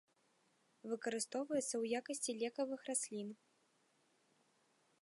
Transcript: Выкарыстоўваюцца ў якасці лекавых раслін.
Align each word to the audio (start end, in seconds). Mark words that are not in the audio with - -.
Выкарыстоўваюцца 0.93 1.63
ў 1.77 1.83
якасці 2.01 2.31
лекавых 2.41 2.79
раслін. 2.89 3.39